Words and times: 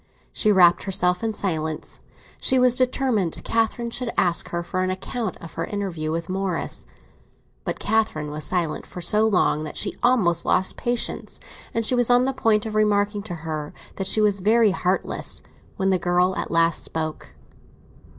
She 0.33 0.51
wrapped 0.51 0.81
herself 0.81 1.23
in 1.23 1.31
silence; 1.33 1.99
she 2.41 2.57
was 2.57 2.73
determined 2.73 3.39
Catherine 3.43 3.91
should 3.91 4.11
ask 4.17 4.49
her 4.49 4.63
for 4.63 4.81
an 4.81 4.89
account 4.89 5.37
of 5.37 5.53
her 5.53 5.65
interview 5.65 6.11
with 6.11 6.27
Morris. 6.27 6.87
But 7.65 7.77
Catherine 7.79 8.31
was 8.31 8.43
silent 8.43 8.87
for 8.87 8.99
so 8.99 9.27
long, 9.27 9.63
that 9.63 9.77
she 9.77 9.95
almost 10.01 10.43
lost 10.43 10.75
patience; 10.75 11.39
and 11.71 11.85
she 11.85 11.93
was 11.93 12.09
on 12.09 12.25
the 12.25 12.33
point 12.33 12.65
of 12.65 12.73
remarking 12.73 13.21
to 13.21 13.35
her 13.45 13.75
that 13.97 14.07
she 14.07 14.21
was 14.21 14.39
very 14.39 14.71
heartless, 14.71 15.43
when 15.77 15.91
the 15.91 15.99
girl 15.99 16.35
at 16.35 16.49
last 16.49 16.83
spoke. 16.83 17.35